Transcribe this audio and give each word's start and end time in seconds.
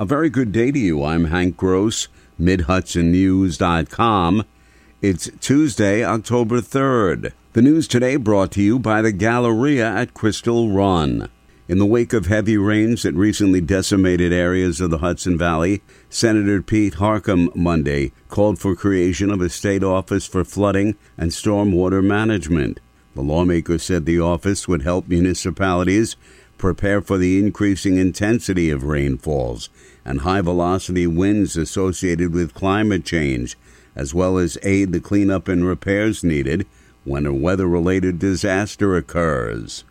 A 0.00 0.04
very 0.04 0.30
good 0.30 0.52
day 0.52 0.70
to 0.70 0.78
you. 0.78 1.02
I'm 1.02 1.24
Hank 1.24 1.56
Gross, 1.56 2.06
MidHudsonNews.com. 2.40 4.44
It's 5.02 5.28
Tuesday, 5.40 6.04
October 6.04 6.60
3rd. 6.60 7.32
The 7.54 7.62
news 7.62 7.88
today 7.88 8.14
brought 8.14 8.52
to 8.52 8.62
you 8.62 8.78
by 8.78 9.02
the 9.02 9.10
Galleria 9.10 9.92
at 9.92 10.14
Crystal 10.14 10.70
Run. 10.70 11.28
In 11.66 11.78
the 11.78 11.84
wake 11.84 12.12
of 12.12 12.26
heavy 12.26 12.56
rains 12.56 13.02
that 13.02 13.14
recently 13.14 13.60
decimated 13.60 14.32
areas 14.32 14.80
of 14.80 14.90
the 14.90 14.98
Hudson 14.98 15.36
Valley, 15.36 15.82
Senator 16.08 16.62
Pete 16.62 16.94
Harckham 16.94 17.52
Monday 17.56 18.12
called 18.28 18.60
for 18.60 18.76
creation 18.76 19.32
of 19.32 19.40
a 19.40 19.48
state 19.48 19.82
office 19.82 20.28
for 20.28 20.44
flooding 20.44 20.94
and 21.16 21.32
stormwater 21.32 22.04
management. 22.04 22.78
The 23.16 23.22
lawmaker 23.22 23.78
said 23.78 24.06
the 24.06 24.20
office 24.20 24.68
would 24.68 24.82
help 24.82 25.08
municipalities 25.08 26.14
prepare 26.58 27.00
for 27.00 27.16
the 27.16 27.38
increasing 27.38 27.96
intensity 27.96 28.70
of 28.70 28.84
rainfalls 28.84 29.68
and 30.04 30.20
high 30.20 30.40
velocity 30.40 31.06
winds 31.06 31.56
associated 31.56 32.32
with 32.32 32.54
climate 32.54 33.04
change, 33.04 33.56
as 33.94 34.14
well 34.14 34.38
as 34.38 34.58
aid 34.62 34.92
the 34.92 35.00
cleanup 35.00 35.48
and 35.48 35.64
repairs 35.64 36.24
needed 36.24 36.66
when 37.04 37.26
a 37.26 37.32
weather 37.32 37.66
related 37.66 38.18
disaster 38.18 38.96
occurs. 38.96 39.84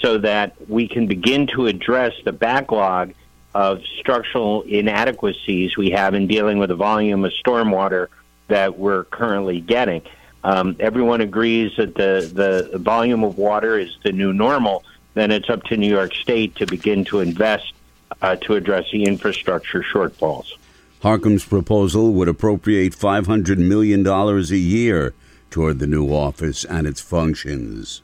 So 0.00 0.18
that 0.18 0.54
we 0.68 0.88
can 0.88 1.06
begin 1.06 1.46
to 1.48 1.66
address 1.66 2.12
the 2.24 2.32
backlog 2.32 3.14
of 3.54 3.82
structural 4.00 4.62
inadequacies 4.62 5.76
we 5.76 5.90
have 5.90 6.14
in 6.14 6.26
dealing 6.26 6.58
with 6.58 6.70
the 6.70 6.74
volume 6.74 7.24
of 7.24 7.32
stormwater 7.44 8.08
that 8.48 8.78
we're 8.78 9.04
currently 9.04 9.60
getting. 9.60 10.02
Um, 10.44 10.76
everyone 10.80 11.20
agrees 11.20 11.72
that 11.76 11.94
the, 11.94 12.68
the 12.72 12.78
volume 12.78 13.22
of 13.22 13.38
water 13.38 13.78
is 13.78 13.96
the 14.02 14.12
new 14.12 14.32
normal, 14.32 14.84
then 15.14 15.30
it's 15.30 15.50
up 15.50 15.62
to 15.64 15.76
New 15.76 15.88
York 15.88 16.14
State 16.14 16.56
to 16.56 16.66
begin 16.66 17.04
to 17.06 17.20
invest 17.20 17.72
uh, 18.20 18.36
to 18.36 18.54
address 18.54 18.86
the 18.92 19.04
infrastructure 19.04 19.82
shortfalls. 19.82 20.52
Harckham's 21.00 21.44
proposal 21.44 22.12
would 22.12 22.28
appropriate 22.28 22.94
$500 22.94 23.58
million 23.58 24.06
a 24.06 24.42
year 24.56 25.14
toward 25.50 25.78
the 25.78 25.86
new 25.86 26.08
office 26.08 26.64
and 26.64 26.86
its 26.86 27.00
functions. 27.00 28.02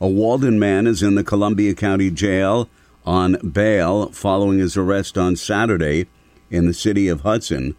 A 0.00 0.06
Walden 0.06 0.58
man 0.58 0.86
is 0.86 1.02
in 1.02 1.14
the 1.14 1.24
Columbia 1.24 1.74
County 1.74 2.10
Jail 2.10 2.68
on 3.04 3.32
bail 3.50 4.10
following 4.10 4.58
his 4.58 4.76
arrest 4.76 5.16
on 5.16 5.34
Saturday 5.36 6.06
in 6.50 6.66
the 6.66 6.74
city 6.74 7.08
of 7.08 7.22
Hudson. 7.22 7.74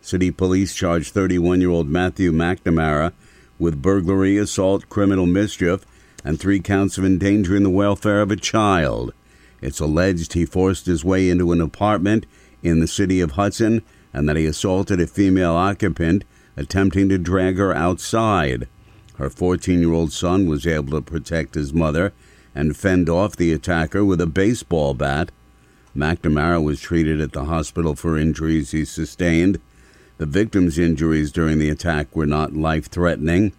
City 0.00 0.30
police 0.30 0.74
charged 0.74 1.12
31 1.12 1.60
year 1.60 1.70
old 1.70 1.88
Matthew 1.88 2.32
McNamara 2.32 3.12
with 3.58 3.82
burglary, 3.82 4.38
assault, 4.38 4.88
criminal 4.88 5.26
mischief, 5.26 5.84
and 6.24 6.38
three 6.38 6.60
counts 6.60 6.98
of 6.98 7.04
endangering 7.04 7.62
the 7.62 7.70
welfare 7.70 8.20
of 8.20 8.30
a 8.30 8.36
child. 8.36 9.12
It's 9.60 9.80
alleged 9.80 10.32
he 10.32 10.44
forced 10.44 10.86
his 10.86 11.04
way 11.04 11.28
into 11.30 11.52
an 11.52 11.60
apartment 11.60 12.26
in 12.62 12.80
the 12.80 12.86
city 12.86 13.20
of 13.20 13.32
Hudson 13.32 13.82
and 14.12 14.28
that 14.28 14.36
he 14.36 14.46
assaulted 14.46 15.00
a 15.00 15.06
female 15.06 15.52
occupant, 15.52 16.24
attempting 16.56 17.08
to 17.08 17.18
drag 17.18 17.58
her 17.58 17.74
outside. 17.74 18.66
Her 19.16 19.30
14 19.30 19.80
year 19.80 19.92
old 19.92 20.12
son 20.12 20.46
was 20.46 20.66
able 20.66 20.92
to 20.92 21.02
protect 21.02 21.54
his 21.54 21.74
mother 21.74 22.12
and 22.54 22.76
fend 22.76 23.08
off 23.08 23.36
the 23.36 23.52
attacker 23.52 24.04
with 24.04 24.20
a 24.20 24.26
baseball 24.26 24.94
bat. 24.94 25.30
McNamara 25.96 26.62
was 26.62 26.80
treated 26.80 27.20
at 27.20 27.32
the 27.32 27.44
hospital 27.44 27.94
for 27.94 28.16
injuries 28.16 28.70
he 28.70 28.84
sustained. 28.84 29.60
The 30.18 30.26
victim's 30.26 30.78
injuries 30.78 31.32
during 31.32 31.58
the 31.58 31.70
attack 31.70 32.14
were 32.14 32.26
not 32.26 32.54
life 32.54 32.86
threatening. 32.86 33.52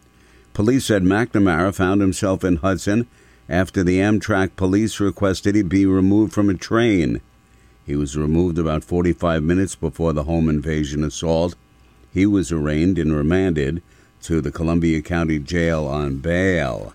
Police 0.53 0.85
said 0.85 1.03
McNamara 1.03 1.73
found 1.73 2.01
himself 2.01 2.43
in 2.43 2.57
Hudson 2.57 3.07
after 3.47 3.83
the 3.83 3.99
Amtrak 3.99 4.55
police 4.55 4.99
requested 4.99 5.55
he 5.55 5.63
be 5.63 5.85
removed 5.85 6.33
from 6.33 6.49
a 6.49 6.53
train. 6.53 7.21
He 7.85 7.95
was 7.95 8.17
removed 8.17 8.59
about 8.59 8.83
45 8.83 9.41
minutes 9.41 9.75
before 9.75 10.13
the 10.13 10.23
home 10.23 10.49
invasion 10.49 11.03
assault. 11.03 11.55
He 12.13 12.25
was 12.25 12.51
arraigned 12.51 12.99
and 12.99 13.15
remanded 13.15 13.81
to 14.23 14.41
the 14.41 14.51
Columbia 14.51 15.01
County 15.01 15.39
Jail 15.39 15.85
on 15.85 16.17
bail. 16.17 16.93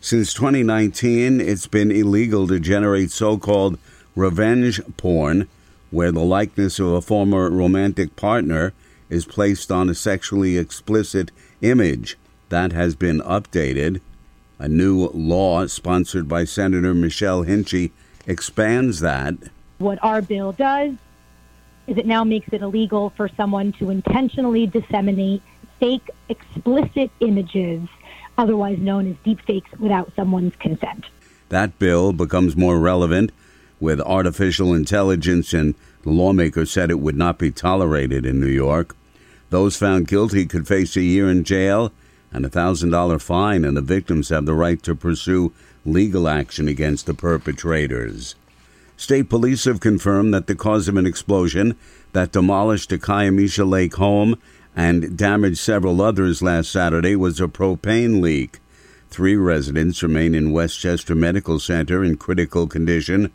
Since 0.00 0.32
2019, 0.34 1.40
it's 1.40 1.66
been 1.66 1.90
illegal 1.90 2.48
to 2.48 2.58
generate 2.58 3.10
so 3.10 3.36
called 3.36 3.78
revenge 4.16 4.80
porn, 4.96 5.46
where 5.90 6.10
the 6.10 6.20
likeness 6.20 6.78
of 6.78 6.86
a 6.86 7.02
former 7.02 7.50
romantic 7.50 8.16
partner 8.16 8.72
is 9.10 9.26
placed 9.26 9.70
on 9.70 9.90
a 9.90 9.94
sexually 9.94 10.56
explicit 10.56 11.30
image 11.60 12.16
that 12.50 12.72
has 12.72 12.94
been 12.94 13.20
updated. 13.20 14.00
A 14.58 14.68
new 14.68 15.06
law 15.14 15.66
sponsored 15.66 16.28
by 16.28 16.44
Senator 16.44 16.92
Michelle 16.92 17.44
Hinchey 17.44 17.90
expands 18.26 19.00
that. 19.00 19.34
What 19.78 19.98
our 20.02 20.20
bill 20.20 20.52
does 20.52 20.92
is 21.86 21.96
it 21.96 22.06
now 22.06 22.22
makes 22.22 22.52
it 22.52 22.60
illegal 22.60 23.10
for 23.16 23.28
someone 23.36 23.72
to 23.74 23.90
intentionally 23.90 24.66
disseminate 24.66 25.42
fake, 25.80 26.10
explicit 26.28 27.10
images, 27.20 27.88
otherwise 28.36 28.78
known 28.78 29.10
as 29.10 29.16
deepfakes, 29.24 29.76
without 29.78 30.12
someone's 30.14 30.54
consent. 30.56 31.06
That 31.48 31.78
bill 31.78 32.12
becomes 32.12 32.54
more 32.54 32.78
relevant 32.78 33.32
with 33.80 33.98
artificial 34.02 34.74
intelligence, 34.74 35.54
and 35.54 35.74
the 36.02 36.10
lawmaker 36.10 36.66
said 36.66 36.90
it 36.90 37.00
would 37.00 37.16
not 37.16 37.38
be 37.38 37.50
tolerated 37.50 38.26
in 38.26 38.38
New 38.38 38.46
York. 38.46 38.94
Those 39.48 39.76
found 39.76 40.06
guilty 40.06 40.44
could 40.44 40.68
face 40.68 40.96
a 40.96 41.02
year 41.02 41.30
in 41.30 41.44
jail 41.44 41.92
and 42.32 42.46
a 42.46 42.50
$1,000 42.50 43.20
fine, 43.20 43.64
and 43.64 43.76
the 43.76 43.82
victims 43.82 44.28
have 44.28 44.46
the 44.46 44.54
right 44.54 44.82
to 44.82 44.94
pursue 44.94 45.52
legal 45.84 46.28
action 46.28 46.68
against 46.68 47.06
the 47.06 47.14
perpetrators. 47.14 48.34
State 48.96 49.28
police 49.30 49.64
have 49.64 49.80
confirmed 49.80 50.34
that 50.34 50.46
the 50.46 50.54
cause 50.54 50.86
of 50.86 50.96
an 50.96 51.06
explosion 51.06 51.76
that 52.12 52.32
demolished 52.32 52.92
a 52.92 52.98
Kiamesha 52.98 53.68
Lake 53.68 53.94
home 53.94 54.38
and 54.76 55.16
damaged 55.16 55.58
several 55.58 56.00
others 56.02 56.42
last 56.42 56.70
Saturday 56.70 57.16
was 57.16 57.40
a 57.40 57.48
propane 57.48 58.20
leak. 58.20 58.60
Three 59.10 59.36
residents 59.36 60.02
remain 60.02 60.34
in 60.34 60.52
Westchester 60.52 61.14
Medical 61.14 61.58
Center 61.58 62.04
in 62.04 62.16
critical 62.16 62.66
condition. 62.66 63.32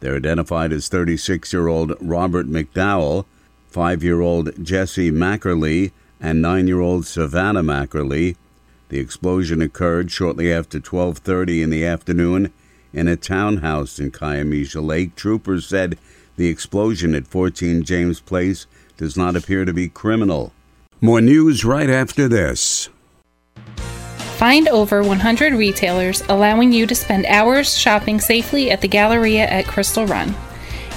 They're 0.00 0.16
identified 0.16 0.72
as 0.72 0.88
36 0.88 1.52
year 1.52 1.68
old 1.68 1.92
Robert 2.00 2.48
McDowell, 2.48 3.24
5 3.68 4.02
year 4.02 4.20
old 4.20 4.64
Jesse 4.64 5.10
Mackerly, 5.12 5.92
and 6.22 6.40
9 6.40 6.68
year 6.68 6.80
old 6.80 7.04
Savannah 7.04 7.62
Mackerly. 7.62 8.36
The 8.88 9.00
explosion 9.00 9.60
occurred 9.60 10.10
shortly 10.10 10.52
after 10.52 10.78
12:30 10.78 11.62
in 11.62 11.70
the 11.70 11.84
afternoon 11.84 12.52
in 12.94 13.08
a 13.08 13.16
townhouse 13.16 13.98
in 13.98 14.10
Kiamesha 14.12 14.82
Lake. 14.82 15.16
Troopers 15.16 15.66
said 15.66 15.98
the 16.36 16.48
explosion 16.48 17.14
at 17.14 17.26
14 17.26 17.82
James 17.82 18.20
Place 18.20 18.66
does 18.96 19.16
not 19.16 19.36
appear 19.36 19.64
to 19.64 19.72
be 19.72 19.88
criminal. 19.88 20.52
More 21.00 21.20
news 21.20 21.64
right 21.64 21.90
after 21.90 22.28
this. 22.28 22.88
Find 24.36 24.68
over 24.68 25.02
100 25.02 25.52
retailers 25.54 26.22
allowing 26.28 26.72
you 26.72 26.86
to 26.86 26.94
spend 26.94 27.26
hours 27.26 27.76
shopping 27.76 28.20
safely 28.20 28.70
at 28.70 28.80
the 28.80 28.88
Galleria 28.88 29.46
at 29.46 29.66
Crystal 29.66 30.06
Run. 30.06 30.34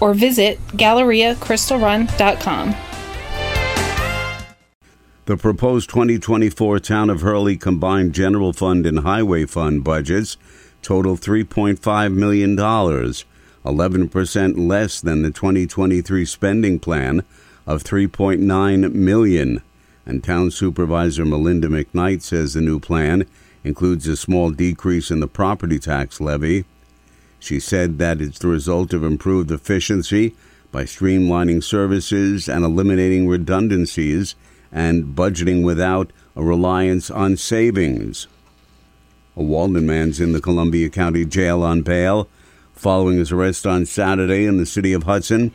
or 0.00 0.14
visit 0.14 0.58
GalleriaCrystalRun.com. 0.68 2.74
The 5.26 5.36
proposed 5.36 5.90
2024 5.90 6.80
Town 6.80 7.10
of 7.10 7.20
Hurley 7.20 7.58
combined 7.58 8.14
general 8.14 8.54
fund 8.54 8.86
and 8.86 9.00
highway 9.00 9.44
fund 9.44 9.84
budgets 9.84 10.38
total 10.80 11.16
$3.5 11.16 12.14
million, 12.14 12.56
11% 12.56 14.68
less 14.68 15.00
than 15.00 15.22
the 15.22 15.30
2023 15.30 16.24
spending 16.24 16.78
plan 16.78 17.24
of 17.66 17.82
3.9 17.84 18.94
million. 18.94 19.62
And 20.06 20.24
town 20.24 20.50
supervisor 20.50 21.26
Melinda 21.26 21.68
McKnight 21.68 22.22
says 22.22 22.54
the 22.54 22.62
new 22.62 22.80
plan 22.80 23.26
includes 23.62 24.06
a 24.06 24.16
small 24.16 24.50
decrease 24.50 25.10
in 25.10 25.20
the 25.20 25.28
property 25.28 25.78
tax 25.78 26.22
levy 26.22 26.64
she 27.38 27.60
said 27.60 27.98
that 27.98 28.20
it's 28.20 28.38
the 28.38 28.48
result 28.48 28.92
of 28.92 29.04
improved 29.04 29.50
efficiency 29.50 30.34
by 30.70 30.84
streamlining 30.84 31.62
services 31.62 32.48
and 32.48 32.64
eliminating 32.64 33.26
redundancies 33.26 34.34
and 34.70 35.16
budgeting 35.16 35.64
without 35.64 36.10
a 36.36 36.42
reliance 36.42 37.10
on 37.10 37.36
savings. 37.36 38.26
A 39.36 39.42
Walden 39.42 39.86
man's 39.86 40.20
in 40.20 40.32
the 40.32 40.40
Columbia 40.40 40.90
County 40.90 41.24
Jail 41.24 41.62
on 41.62 41.82
bail 41.82 42.28
following 42.78 43.18
his 43.18 43.32
arrest 43.32 43.66
on 43.66 43.84
Saturday 43.84 44.44
in 44.44 44.56
the 44.56 44.66
city 44.66 44.92
of 44.92 45.02
Hudson. 45.02 45.52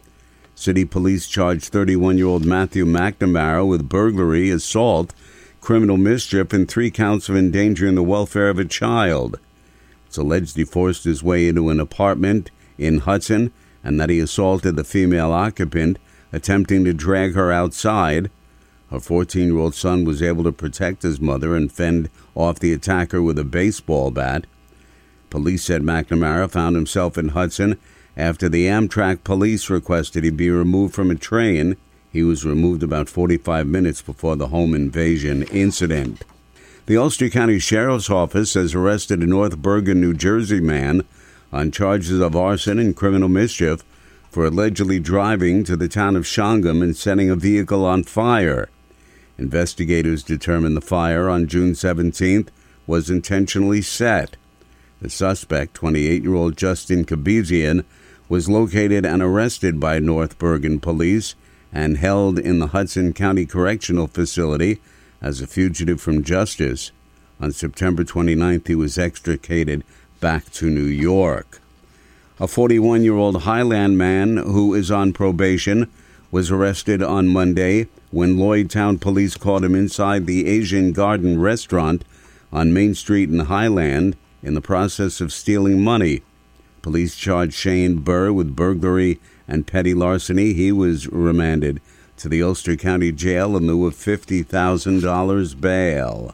City 0.55 0.83
police 0.85 1.27
charged 1.27 1.65
31 1.65 2.17
year 2.17 2.27
old 2.27 2.45
Matthew 2.45 2.85
McNamara 2.85 3.67
with 3.67 3.89
burglary, 3.89 4.49
assault, 4.49 5.13
criminal 5.61 5.97
mischief, 5.97 6.51
and 6.53 6.67
three 6.67 6.91
counts 6.91 7.29
of 7.29 7.37
endangering 7.37 7.95
the 7.95 8.03
welfare 8.03 8.49
of 8.49 8.59
a 8.59 8.65
child. 8.65 9.39
It's 10.13 10.19
alleged 10.19 10.57
he 10.57 10.63
forced 10.63 11.05
his 11.05 11.23
way 11.23 11.47
into 11.47 11.69
an 11.69 11.79
apartment 11.79 12.51
in 12.77 12.99
Hudson 12.99 13.51
and 13.83 13.99
that 13.99 14.11
he 14.11 14.19
assaulted 14.19 14.75
the 14.75 14.83
female 14.83 15.31
occupant, 15.31 15.97
attempting 16.31 16.85
to 16.85 16.93
drag 16.93 17.33
her 17.33 17.51
outside. 17.51 18.29
Her 18.91 18.99
14 18.99 19.47
year 19.47 19.57
old 19.57 19.73
son 19.73 20.05
was 20.05 20.21
able 20.21 20.43
to 20.43 20.51
protect 20.51 21.01
his 21.01 21.19
mother 21.19 21.55
and 21.55 21.71
fend 21.71 22.11
off 22.35 22.59
the 22.59 22.73
attacker 22.73 23.23
with 23.23 23.39
a 23.39 23.43
baseball 23.43 24.11
bat. 24.11 24.45
Police 25.31 25.63
said 25.63 25.81
McNamara 25.81 26.47
found 26.47 26.75
himself 26.75 27.17
in 27.17 27.29
Hudson 27.29 27.79
after 28.15 28.47
the 28.47 28.67
Amtrak 28.67 29.23
police 29.23 29.67
requested 29.67 30.23
he 30.23 30.29
be 30.29 30.51
removed 30.51 30.93
from 30.93 31.09
a 31.09 31.15
train. 31.15 31.75
He 32.11 32.21
was 32.21 32.45
removed 32.45 32.83
about 32.83 33.09
45 33.09 33.65
minutes 33.65 34.03
before 34.03 34.35
the 34.35 34.49
home 34.49 34.75
invasion 34.75 35.41
incident. 35.41 36.23
The 36.85 36.97
Ulster 36.97 37.29
County 37.29 37.59
Sheriff's 37.59 38.09
Office 38.09 38.55
has 38.55 38.75
arrested 38.75 39.21
a 39.21 39.25
North 39.25 39.57
Bergen, 39.57 40.01
New 40.01 40.13
Jersey 40.13 40.59
man 40.59 41.05
on 41.53 41.71
charges 41.71 42.19
of 42.19 42.35
arson 42.35 42.77
and 42.77 42.93
criminal 42.93 43.29
mischief 43.29 43.85
for 44.29 44.45
allegedly 44.45 44.99
driving 44.99 45.63
to 45.63 45.77
the 45.77 45.87
town 45.87 46.17
of 46.17 46.25
Shawangunk 46.25 46.83
and 46.83 46.97
setting 46.97 47.29
a 47.29 47.37
vehicle 47.37 47.85
on 47.85 48.03
fire. 48.03 48.67
Investigators 49.37 50.23
determined 50.23 50.75
the 50.75 50.81
fire 50.81 51.29
on 51.29 51.47
June 51.47 51.71
17th 51.71 52.49
was 52.85 53.09
intentionally 53.09 53.81
set. 53.81 54.35
The 55.01 55.09
suspect, 55.09 55.75
28 55.75 56.21
year 56.21 56.35
old 56.35 56.57
Justin 56.57 57.05
Kabizian, 57.05 57.85
was 58.27 58.49
located 58.49 59.05
and 59.05 59.21
arrested 59.21 59.79
by 59.79 59.99
North 59.99 60.37
Bergen 60.37 60.81
police 60.81 61.35
and 61.71 61.95
held 61.95 62.37
in 62.37 62.59
the 62.59 62.67
Hudson 62.67 63.13
County 63.13 63.45
Correctional 63.45 64.07
Facility 64.07 64.81
as 65.23 65.41
a 65.41 65.47
fugitive 65.47 66.01
from 66.01 66.23
justice. 66.23 66.91
On 67.39 67.51
September 67.51 68.03
29th, 68.03 68.67
he 68.67 68.75
was 68.75 68.97
extricated 68.97 69.83
back 70.19 70.51
to 70.51 70.69
New 70.69 70.83
York. 70.83 71.61
A 72.39 72.47
41 72.47 73.03
year 73.03 73.15
old 73.15 73.43
Highland 73.43 73.97
man 73.97 74.37
who 74.37 74.73
is 74.73 74.91
on 74.91 75.13
probation 75.13 75.89
was 76.29 76.51
arrested 76.51 77.01
on 77.01 77.27
Monday 77.27 77.87
when 78.11 78.37
Lloydtown 78.37 78.99
police 78.99 79.37
caught 79.37 79.63
him 79.63 79.75
inside 79.75 80.25
the 80.25 80.47
Asian 80.47 80.91
Garden 80.91 81.39
restaurant 81.39 82.03
on 82.51 82.73
Main 82.73 82.95
Street 82.95 83.29
in 83.29 83.39
Highland 83.39 84.15
in 84.41 84.55
the 84.55 84.61
process 84.61 85.21
of 85.21 85.31
stealing 85.31 85.81
money. 85.81 86.21
Police 86.81 87.15
charged 87.15 87.53
Shane 87.53 87.99
Burr 87.99 88.33
with 88.33 88.55
burglary 88.55 89.19
and 89.47 89.65
petty 89.65 89.93
larceny. 89.93 90.53
He 90.53 90.71
was 90.71 91.07
remanded 91.07 91.81
to 92.23 92.29
the 92.29 92.41
Ulster 92.41 92.77
County 92.77 93.11
Jail 93.11 93.57
in 93.57 93.67
lieu 93.67 93.85
of 93.85 93.95
$50,000 93.95 95.59
bail. 95.59 96.33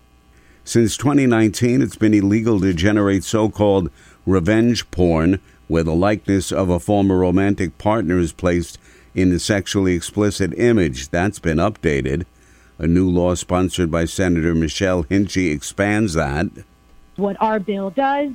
Since 0.64 0.96
2019, 0.98 1.82
it's 1.82 1.96
been 1.96 2.14
illegal 2.14 2.60
to 2.60 2.76
generate 2.76 3.24
so 3.24 3.50
called 3.50 3.90
revenge 4.24 4.92
porn, 4.92 5.42
where 5.68 5.82
the 5.82 5.96
likeness 5.96 6.52
of 6.52 6.70
a 6.70 6.80
former 6.80 7.18
romantic 7.18 7.80
partner 7.80 8.20
is 8.20 8.32
placed 8.32 8.78
in 9.16 9.32
a 9.32 9.40
sexually 9.40 9.96
explicit 9.96 10.54
image. 10.60 11.10
That's 11.10 11.40
been 11.40 11.58
updated. 11.58 12.28
A 12.78 12.86
new 12.86 13.10
law 13.10 13.34
sponsored 13.34 13.90
by 13.90 14.06
Senator 14.06 14.54
Michelle 14.54 15.06
Hinchey 15.06 15.52
expands 15.52 16.14
that. 16.14 16.46
What 17.16 17.36
our 17.42 17.60
bill 17.60 17.90
does 17.90 18.30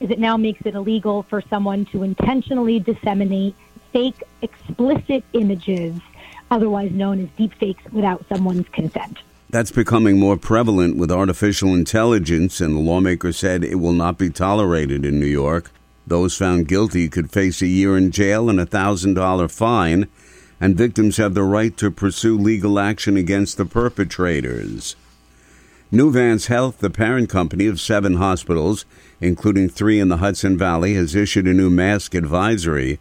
is 0.00 0.08
it 0.08 0.18
now 0.18 0.38
makes 0.38 0.64
it 0.64 0.74
illegal 0.74 1.24
for 1.24 1.42
someone 1.42 1.84
to 1.92 2.02
intentionally 2.04 2.80
disseminate 2.80 3.54
fake, 3.92 4.22
explicit 4.40 5.24
images, 5.34 6.00
otherwise 6.50 6.92
known 6.92 7.20
as 7.20 7.28
deepfakes, 7.38 7.90
without 7.92 8.24
someone's 8.28 8.68
consent. 8.68 9.18
That's 9.50 9.70
becoming 9.70 10.18
more 10.18 10.36
prevalent 10.36 10.96
with 10.96 11.12
artificial 11.12 11.74
intelligence, 11.74 12.60
and 12.60 12.74
the 12.74 12.80
lawmaker 12.80 13.32
said 13.32 13.62
it 13.62 13.76
will 13.76 13.92
not 13.92 14.18
be 14.18 14.30
tolerated 14.30 15.04
in 15.04 15.20
New 15.20 15.26
York. 15.26 15.70
Those 16.06 16.36
found 16.36 16.68
guilty 16.68 17.08
could 17.08 17.30
face 17.30 17.62
a 17.62 17.66
year 17.66 17.96
in 17.96 18.10
jail 18.10 18.50
and 18.50 18.60
a 18.60 18.66
$1,000 18.66 19.50
fine, 19.50 20.08
and 20.60 20.76
victims 20.76 21.16
have 21.18 21.34
the 21.34 21.42
right 21.42 21.76
to 21.76 21.90
pursue 21.90 22.36
legal 22.36 22.78
action 22.78 23.16
against 23.16 23.56
the 23.56 23.64
perpetrators. 23.64 24.96
Nuvance 25.92 26.46
Health, 26.46 26.78
the 26.80 26.90
parent 26.90 27.28
company 27.28 27.66
of 27.66 27.80
seven 27.80 28.14
hospitals, 28.14 28.84
including 29.20 29.68
three 29.68 30.00
in 30.00 30.08
the 30.08 30.16
Hudson 30.16 30.58
Valley, 30.58 30.94
has 30.94 31.14
issued 31.14 31.46
a 31.46 31.54
new 31.54 31.70
mask 31.70 32.14
advisory. 32.14 32.98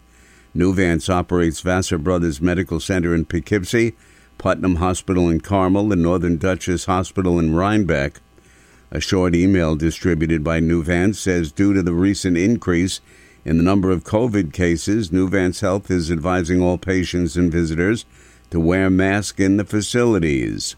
Nuvance 0.55 1.09
operates 1.09 1.61
Vassar 1.61 1.97
Brothers 1.97 2.39
Medical 2.39 2.79
Center 2.79 3.15
in 3.15 3.25
Poughkeepsie, 3.25 3.95
Putnam 4.38 4.75
Hospital 4.75 5.29
in 5.29 5.41
Carmel, 5.41 5.91
and 5.91 6.03
Northern 6.03 6.38
Dutchess 6.38 6.85
Hospital 6.85 7.39
in 7.39 7.55
Rhinebeck. 7.55 8.21
A 8.91 9.00
short 9.00 9.33
email 9.33 9.75
distributed 9.75 10.44
by 10.44 10.59
Nuvance 10.59 11.15
says 11.15 11.51
due 11.51 11.73
to 11.73 11.81
the 11.81 11.94
recent 11.94 12.38
increase 12.38 13.01
in 13.45 13.57
the 13.57 13.63
number 13.63 13.91
of 13.91 14.03
COVID 14.03 14.51
cases, 14.53 15.09
Nuvance 15.09 15.61
Health 15.61 15.89
is 15.91 16.11
advising 16.11 16.61
all 16.61 16.77
patients 16.77 17.35
and 17.35 17.51
visitors 17.51 18.05
to 18.51 18.59
wear 18.59 18.89
masks 18.89 19.39
in 19.39 19.57
the 19.57 19.65
facilities. 19.65 20.75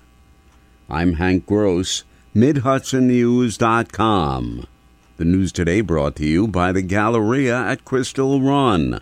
I'm 0.89 1.13
Hank 1.13 1.45
Gross, 1.45 2.03
MidHudsonNews.com. 2.33 4.67
The 5.17 5.25
news 5.25 5.51
today 5.51 5.81
brought 5.81 6.15
to 6.15 6.25
you 6.25 6.47
by 6.47 6.71
the 6.71 6.81
Galleria 6.81 7.57
at 7.57 7.85
Crystal 7.85 8.41
Run. 8.41 8.99